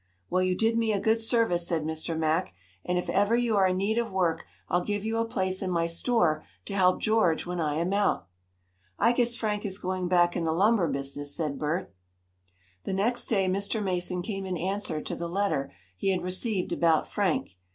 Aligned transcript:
"Well, 0.31 0.41
you 0.41 0.57
did 0.57 0.79
me 0.79 0.91
a 0.91 0.99
good 0.99 1.19
service," 1.19 1.67
said 1.67 1.83
Mr. 1.83 2.17
Mack, 2.17 2.55
"and 2.83 2.97
if 2.97 3.07
ever 3.07 3.35
you 3.35 3.55
are 3.55 3.67
in 3.67 3.77
need 3.77 3.99
of 3.99 4.11
work, 4.11 4.45
I'll 4.67 4.81
give 4.83 5.05
you 5.05 5.17
a 5.19 5.25
place 5.25 5.61
in 5.61 5.69
my 5.69 5.85
store 5.85 6.43
to 6.65 6.73
help 6.73 6.99
George 6.99 7.45
when 7.45 7.59
I 7.59 7.75
am 7.75 7.93
out." 7.93 8.27
"I 8.97 9.11
guess 9.11 9.35
Frank 9.35 9.63
is 9.63 9.77
going 9.77 10.07
back 10.07 10.35
in 10.35 10.43
the 10.43 10.53
lumber 10.53 10.87
business," 10.87 11.35
said 11.35 11.59
Bert. 11.59 11.93
The 12.83 12.93
next 12.93 13.27
day 13.27 13.47
Mr. 13.47 13.79
Mason 13.83 14.23
came 14.23 14.47
in 14.47 14.57
answer 14.57 15.01
to 15.03 15.15
the 15.15 15.29
letter 15.29 15.71
he 15.95 16.09
had 16.09 16.23
received 16.23 16.71
about 16.71 17.07
Frank. 17.07 17.59